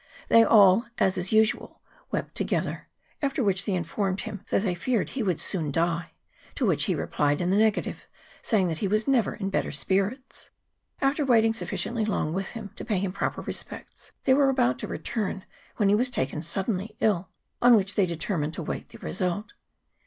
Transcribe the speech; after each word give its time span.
They 0.29 0.43
all, 0.43 0.87
as 0.97 1.15
is 1.15 1.31
usual, 1.31 1.79
wept 2.09 2.33
together; 2.33 2.87
after 3.21 3.43
which 3.43 3.65
they 3.65 3.75
informed 3.75 4.21
him 4.21 4.41
that 4.49 4.63
they 4.63 4.73
feared 4.73 5.11
he 5.11 5.21
would 5.21 5.39
soon 5.39 5.69
die: 5.71 6.13
to 6.55 6.65
which 6.65 6.85
he 6.85 6.95
replied 6.95 7.39
in 7.39 7.51
the 7.51 7.55
negative, 7.55 8.07
saying 8.41 8.67
he 8.71 8.87
never 9.05 9.31
was 9.33 9.39
in 9.39 9.51
better 9.51 9.71
spirits. 9.71 10.49
After 11.01 11.23
waiting 11.23 11.53
sufficiently 11.53 12.03
long 12.03 12.33
with 12.33 12.47
him 12.47 12.71
to 12.77 12.83
pay 12.85 12.97
him 12.97 13.11
proper 13.11 13.41
respects, 13.43 14.11
they 14.23 14.33
were 14.33 14.49
about 14.49 14.79
to 14.79 14.87
return, 14.87 15.45
when 15.77 15.87
he 15.87 15.93
was 15.93 16.09
taken 16.09 16.41
suddenly 16.41 16.97
ill, 16.99 17.29
on 17.61 17.75
which 17.75 17.93
they 17.93 18.07
determined 18.07 18.55
to 18.55 18.63
wait 18.63 18.89
the 18.89 18.97
result. 18.97 19.53